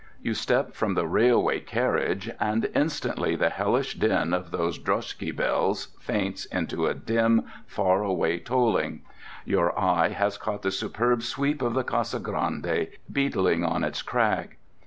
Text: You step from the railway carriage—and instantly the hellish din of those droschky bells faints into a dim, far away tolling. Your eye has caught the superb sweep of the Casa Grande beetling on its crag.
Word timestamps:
You 0.23 0.33
step 0.33 0.73
from 0.73 0.95
the 0.95 1.05
railway 1.05 1.59
carriage—and 1.59 2.71
instantly 2.73 3.35
the 3.35 3.51
hellish 3.51 3.93
din 3.99 4.33
of 4.33 4.49
those 4.49 4.79
droschky 4.79 5.29
bells 5.31 5.89
faints 5.99 6.45
into 6.45 6.87
a 6.87 6.95
dim, 6.95 7.43
far 7.67 8.01
away 8.01 8.39
tolling. 8.39 9.03
Your 9.45 9.79
eye 9.79 10.09
has 10.09 10.39
caught 10.39 10.63
the 10.63 10.71
superb 10.71 11.21
sweep 11.21 11.61
of 11.61 11.75
the 11.75 11.83
Casa 11.83 12.17
Grande 12.19 12.87
beetling 13.11 13.63
on 13.63 13.83
its 13.83 14.01
crag. 14.01 14.57